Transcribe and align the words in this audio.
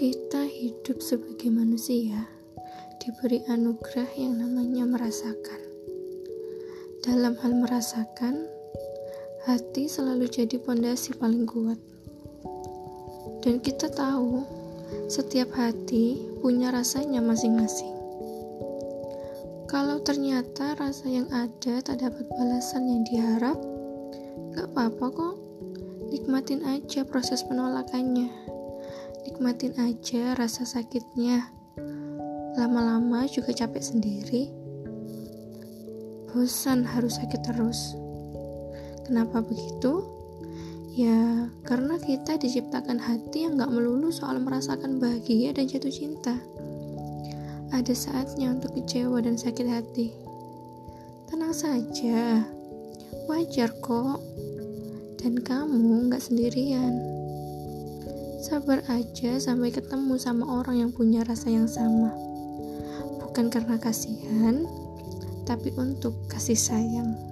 Kita 0.00 0.48
hidup 0.48 1.04
sebagai 1.04 1.52
manusia 1.52 2.24
diberi 3.04 3.44
anugerah 3.52 4.08
yang 4.16 4.40
namanya 4.40 4.88
merasakan. 4.88 5.60
Dalam 7.04 7.36
hal 7.36 7.52
merasakan, 7.60 8.48
hati 9.44 9.92
selalu 9.92 10.24
jadi 10.32 10.56
pondasi 10.56 11.12
paling 11.20 11.44
kuat. 11.44 11.76
Dan 13.44 13.60
kita 13.60 13.92
tahu, 13.92 14.40
setiap 15.12 15.52
hati 15.52 16.16
punya 16.40 16.72
rasanya 16.72 17.20
masing-masing. 17.20 17.92
Kalau 19.68 20.00
ternyata 20.00 20.80
rasa 20.80 21.12
yang 21.12 21.28
ada 21.28 21.84
tak 21.84 22.00
dapat 22.00 22.24
balasan 22.40 22.88
yang 22.88 23.04
diharap, 23.04 23.60
gak 24.56 24.64
apa-apa 24.72 25.06
kok. 25.12 25.36
Nikmatin 26.08 26.64
aja 26.64 27.04
proses 27.04 27.44
penolakannya. 27.44 28.59
Nikmatin 29.20 29.76
aja 29.76 30.32
rasa 30.32 30.64
sakitnya. 30.64 31.52
Lama-lama 32.56 33.28
juga 33.28 33.52
capek 33.52 33.84
sendiri. 33.84 34.48
Bosan 36.30 36.86
harus 36.86 37.20
sakit 37.20 37.40
terus. 37.44 37.92
Kenapa 39.04 39.42
begitu? 39.42 40.06
Ya, 40.94 41.46
karena 41.68 42.00
kita 42.02 42.40
diciptakan 42.40 42.98
hati 42.98 43.46
yang 43.46 43.60
gak 43.60 43.70
melulu 43.70 44.10
soal 44.10 44.42
merasakan 44.42 44.98
bahagia 44.98 45.54
dan 45.54 45.70
jatuh 45.70 45.92
cinta. 45.92 46.34
Ada 47.70 47.94
saatnya 47.94 48.50
untuk 48.50 48.74
kecewa 48.74 49.22
dan 49.22 49.38
sakit 49.38 49.66
hati. 49.70 50.10
Tenang 51.30 51.54
saja, 51.54 52.42
wajar 53.30 53.70
kok. 53.78 54.18
Dan 55.22 55.38
kamu 55.44 56.10
gak 56.10 56.24
sendirian. 56.26 57.20
Sabar 58.40 58.80
aja 58.88 59.36
sampai 59.36 59.68
ketemu 59.68 60.16
sama 60.16 60.48
orang 60.48 60.80
yang 60.80 60.90
punya 60.96 61.20
rasa 61.28 61.52
yang 61.52 61.68
sama. 61.68 62.08
Bukan 63.20 63.52
karena 63.52 63.76
kasihan, 63.76 64.64
tapi 65.44 65.68
untuk 65.76 66.16
kasih 66.24 66.56
sayang. 66.56 67.29